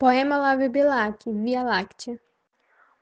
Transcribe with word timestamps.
Poema 0.00 0.38
Lave 0.38 0.70
Bilac, 0.70 1.30
Via 1.30 1.62
Láctea. 1.62 2.18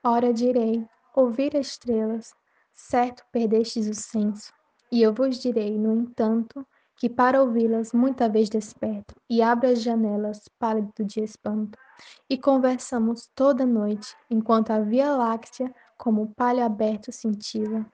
Ora 0.03 0.33
direi, 0.33 0.85
ouvir 1.15 1.57
as 1.57 1.69
estrelas, 1.69 2.35
certo 2.75 3.25
perdestes 3.31 3.87
o 3.87 3.95
senso, 3.95 4.53
e 4.91 5.01
eu 5.01 5.15
vos 5.15 5.39
direi, 5.39 5.79
no 5.79 5.93
entanto, 5.93 6.67
que 6.97 7.09
para 7.09 7.41
ouvi-las 7.41 7.93
muita 7.93 8.29
vez 8.29 8.49
desperto, 8.49 9.15
e 9.31 9.41
abro 9.41 9.71
as 9.71 9.81
janelas, 9.81 10.49
pálido 10.59 11.05
de 11.05 11.21
espanto, 11.21 11.79
e 12.29 12.37
conversamos 12.37 13.31
toda 13.33 13.65
noite, 13.65 14.17
enquanto 14.29 14.73
a 14.73 14.81
Via 14.81 15.13
Láctea, 15.13 15.73
como 15.97 16.35
palha 16.35 16.67
aberto, 16.67 17.13
cintila, 17.13 17.87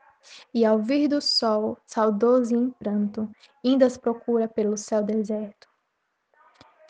e 0.54 0.64
ao 0.64 0.78
vir 0.78 1.08
do 1.08 1.20
sol, 1.20 1.76
saudoso 1.86 2.54
e 2.54 2.58
em 2.58 2.70
pranto, 2.70 3.30
indas 3.62 3.98
procura 3.98 4.48
pelo 4.48 4.78
céu 4.78 5.02
deserto. 5.02 5.68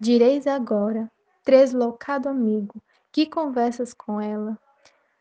Direis 0.00 0.46
agora, 0.46 1.10
Treslocado 1.44 2.30
amigo, 2.30 2.82
que 3.12 3.26
conversas 3.26 3.92
com 3.92 4.18
ela? 4.18 4.58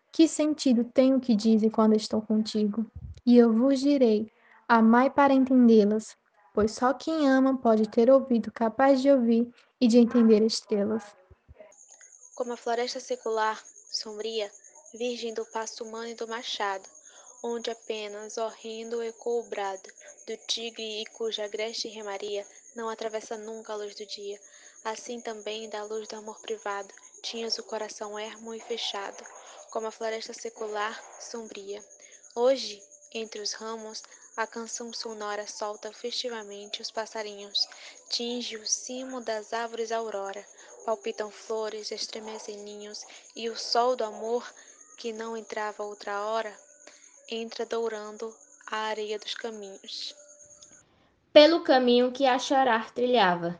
Que 0.09 0.25
sentido 0.25 0.85
tem 0.85 1.13
o 1.13 1.19
que 1.19 1.35
dizem 1.35 1.69
quando 1.69 1.97
estou 1.97 2.21
contigo? 2.21 2.89
E 3.25 3.37
eu 3.37 3.51
vos 3.51 3.81
direi: 3.81 4.31
amai 4.65 5.09
para 5.09 5.33
entendê-las, 5.33 6.15
pois 6.53 6.71
só 6.71 6.93
quem 6.93 7.29
ama 7.29 7.57
pode 7.57 7.89
ter 7.89 8.09
ouvido 8.09 8.53
capaz 8.53 9.01
de 9.01 9.11
ouvir 9.11 9.53
e 9.81 9.87
de 9.87 9.97
entender 9.97 10.41
estrelas. 10.41 11.03
Como 12.35 12.53
a 12.53 12.57
floresta 12.57 13.01
secular, 13.01 13.61
sombria, 13.91 14.49
virgem 14.93 15.33
do 15.33 15.45
pasto 15.47 15.83
humano 15.83 16.07
e 16.07 16.15
do 16.15 16.25
machado, 16.25 16.87
onde 17.43 17.69
apenas 17.69 18.37
horrendo 18.37 19.03
ecoa 19.03 19.41
o 19.41 19.43
brado 19.43 19.89
do 20.25 20.35
tigre 20.47 21.01
e 21.01 21.05
cuja 21.05 21.45
agreste 21.45 21.89
remaria 21.89 22.47
não 22.75 22.89
atravessa 22.89 23.37
nunca 23.37 23.73
a 23.73 23.75
luz 23.75 23.93
do 23.93 24.05
dia, 24.05 24.39
Assim 24.83 25.21
também 25.21 25.69
da 25.69 25.81
luz 25.83 26.09
do 26.09 26.17
amor 26.17 26.41
privado 26.41 26.93
tinhas 27.21 27.57
o 27.57 27.63
coração 27.63 28.19
ermo 28.19 28.53
e 28.53 28.59
fechado, 28.59 29.23
como 29.71 29.87
a 29.87 29.91
floresta 29.91 30.33
secular 30.33 31.01
sombria. 31.21 31.81
Hoje, 32.35 32.83
entre 33.13 33.39
os 33.39 33.53
ramos, 33.53 34.03
a 34.35 34.45
canção 34.45 34.91
sonora 34.91 35.47
solta 35.47 35.93
festivamente 35.93 36.81
os 36.81 36.91
passarinhos, 36.91 37.65
tinge 38.09 38.57
o 38.57 38.67
cimo 38.67 39.21
das 39.21 39.53
árvores 39.53 39.89
a 39.93 39.97
aurora, 39.99 40.45
palpitam 40.83 41.31
flores, 41.31 41.89
estremecem 41.89 42.57
ninhos, 42.57 43.05
e 43.33 43.49
o 43.49 43.57
sol 43.57 43.95
do 43.95 44.03
amor, 44.03 44.53
que 44.97 45.13
não 45.13 45.37
entrava 45.37 45.83
outra 45.83 46.25
hora, 46.25 46.53
entra 47.29 47.65
dourando 47.65 48.33
a 48.67 48.77
areia 48.77 49.19
dos 49.19 49.33
caminhos. 49.33 50.15
Pelo 51.31 51.61
caminho 51.61 52.11
que 52.11 52.25
a 52.25 52.37
chorar 52.37 52.93
trilhava, 52.93 53.59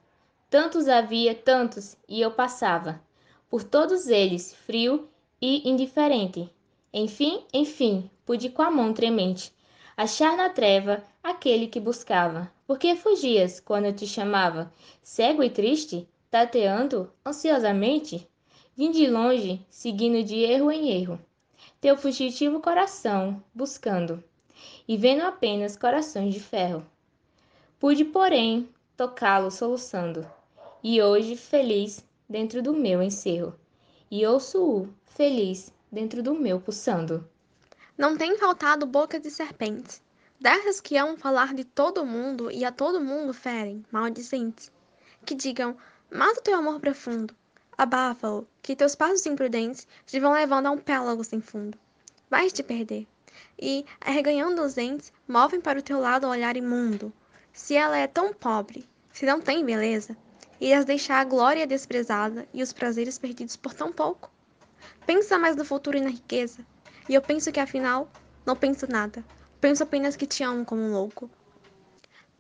Tantos 0.54 0.88
havia, 0.88 1.34
tantos, 1.34 1.98
e 2.08 2.22
eu 2.22 2.30
passava 2.30 3.02
por 3.50 3.64
todos 3.64 4.06
eles, 4.06 4.54
frio 4.54 5.10
e 5.42 5.68
indiferente. 5.68 6.48
Enfim, 6.94 7.44
enfim, 7.52 8.08
pude 8.24 8.52
com 8.52 8.62
a 8.62 8.70
mão 8.70 8.94
tremente 8.94 9.52
achar 9.98 10.38
na 10.38 10.52
treva 10.52 11.04
aquele 11.24 11.66
que 11.66 11.80
buscava. 11.80 12.54
Por 12.68 12.78
que 12.78 12.96
fugias 12.96 13.60
quando 13.60 13.86
eu 13.86 13.96
te 13.96 14.06
chamava? 14.06 14.72
Cego 15.02 15.42
e 15.42 15.50
triste, 15.50 16.08
tateando 16.30 17.12
ansiosamente? 17.26 18.30
Vim 18.78 18.92
de 18.92 19.08
longe, 19.08 19.60
seguindo 19.72 20.24
de 20.24 20.36
erro 20.36 20.72
em 20.72 20.92
erro, 20.92 21.20
teu 21.84 21.98
fugitivo 21.98 22.62
coração 22.62 23.44
buscando, 23.54 24.24
e 24.88 24.96
vendo 24.96 25.24
apenas 25.24 25.76
corações 25.76 26.34
de 26.34 26.40
ferro. 26.40 26.86
Pude, 27.78 28.06
porém, 28.06 28.70
tocá-lo 28.96 29.52
soluçando 29.52 30.26
e 30.82 31.02
hoje 31.02 31.36
feliz 31.36 32.02
dentro 32.30 32.62
do 32.62 32.74
meu 32.74 33.04
encerro, 33.04 33.54
e 34.10 34.26
ouço-o 34.26 34.88
feliz 35.08 35.74
dentro 35.92 36.24
do 36.24 36.34
meu 36.34 36.58
pulsando. 36.58 37.30
Não 37.98 38.16
tem 38.16 38.38
faltado 38.38 38.86
boca 38.86 39.20
de 39.20 39.30
serpentes, 39.30 40.02
dessas 40.40 40.80
que 40.80 40.96
amam 40.96 41.18
falar 41.18 41.54
de 41.54 41.66
todo 41.66 42.06
mundo 42.06 42.50
e 42.50 42.64
a 42.64 42.72
todo 42.72 43.02
mundo 43.02 43.34
ferem, 43.34 43.84
maldizentes, 43.92 44.72
que 45.26 45.36
digam, 45.36 45.76
mata 46.10 46.40
o 46.40 46.44
teu 46.44 46.56
amor 46.58 46.80
profundo, 46.80 47.36
abafa-o, 47.78 48.48
que 48.62 48.76
teus 48.76 48.96
passos 48.96 49.26
imprudentes 49.26 49.88
te 50.06 50.20
vão 50.20 50.34
levando 50.34 50.68
a 50.68 50.72
um 50.72 50.78
pélago 50.78 51.24
sem 51.24 51.42
fundo. 51.42 51.78
Vais 52.30 52.54
te 52.54 52.64
perder. 52.64 53.08
E, 53.60 53.86
arreganhando 54.02 54.62
os 54.62 54.74
dentes, 54.74 55.12
movem 55.28 55.62
para 55.62 55.80
o 55.80 55.84
teu 55.84 56.00
lado 56.00 56.28
o 56.28 56.30
olhar 56.30 56.58
imundo. 56.58 57.12
Se 57.52 57.76
ela 57.76 57.98
é 57.98 58.08
tão 58.08 58.34
pobre, 58.34 58.88
se 59.12 59.26
não 59.26 59.40
tem 59.40 59.64
beleza, 59.64 60.18
Ias 60.64 60.86
deixar 60.86 61.20
a 61.20 61.26
glória 61.26 61.68
desprezada 61.68 62.48
e 62.54 62.64
os 62.64 62.72
prazeres 62.72 63.18
perdidos 63.18 63.58
por 63.58 63.74
tão 63.74 63.92
pouco? 63.92 64.32
Pensa 65.06 65.38
mais 65.38 65.58
no 65.58 65.66
futuro 65.66 65.98
e 65.98 66.02
na 66.02 66.10
riqueza. 66.10 66.66
E 67.10 67.14
eu 67.14 67.22
penso 67.22 67.52
que 67.52 67.60
afinal, 67.60 68.10
não 68.46 68.56
penso 68.56 68.88
nada. 68.90 69.26
Penso 69.60 69.84
apenas 69.84 70.16
que 70.16 70.26
te 70.26 70.42
amo 70.42 70.64
como 70.64 70.82
um 70.82 70.94
louco. 70.94 71.30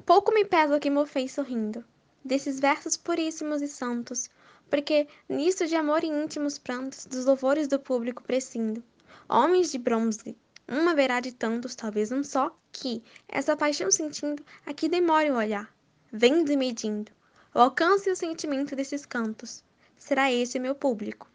Pouco 0.05 0.33
me 0.33 0.45
pesa 0.45 0.77
o 0.77 0.79
que 0.79 0.89
me 0.89 1.05
fez 1.05 1.33
sorrindo, 1.33 1.83
desses 2.23 2.61
versos 2.61 2.95
puríssimos 2.95 3.61
e 3.61 3.67
santos, 3.67 4.29
porque 4.73 5.07
nisso 5.29 5.67
de 5.67 5.75
amor 5.75 6.03
e 6.03 6.07
íntimos 6.07 6.57
prantos, 6.57 7.05
dos 7.05 7.25
louvores 7.25 7.67
do 7.67 7.77
público 7.77 8.23
prescindo. 8.23 8.83
Homens 9.29 9.71
de 9.71 9.77
bronze, 9.77 10.35
uma 10.67 10.95
verá 10.95 11.19
de 11.19 11.31
tantos, 11.31 11.75
talvez 11.75 12.11
um 12.11 12.23
só, 12.23 12.57
que, 12.71 13.03
essa 13.27 13.55
paixão 13.55 13.91
sentindo, 13.91 14.43
aqui 14.65 14.89
demore 14.89 15.29
o 15.29 15.35
olhar, 15.35 15.71
vendo 16.11 16.51
e 16.51 16.57
medindo, 16.57 17.11
o 17.53 17.59
alcance 17.59 18.09
e 18.09 18.11
o 18.11 18.15
sentimento 18.15 18.75
desses 18.75 19.05
cantos. 19.05 19.63
Será 19.95 20.31
esse 20.31 20.57
meu 20.57 20.73
público. 20.73 21.29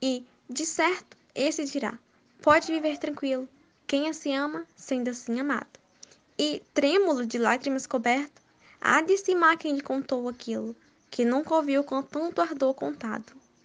E, 0.00 0.24
de 0.48 0.64
certo, 0.64 1.16
esse 1.34 1.64
dirá: 1.64 1.98
pode 2.40 2.68
viver 2.68 2.96
tranquilo, 2.98 3.48
quem 3.88 4.08
assim 4.08 4.36
ama, 4.36 4.64
sendo 4.76 5.10
assim 5.10 5.40
amado. 5.40 5.80
E, 6.38 6.62
trêmulo 6.72 7.26
de 7.26 7.38
lágrimas 7.38 7.88
coberto, 7.88 8.40
há 8.80 9.02
de 9.02 9.14
estimar 9.14 9.58
quem 9.58 9.74
lhe 9.74 9.82
contou 9.82 10.28
aquilo, 10.28 10.76
que 11.14 11.24
nunca 11.24 11.54
ouviu 11.54 11.84
com 11.84 12.02
tanto 12.02 12.40
ardor 12.40 12.74
contado. 12.74 13.32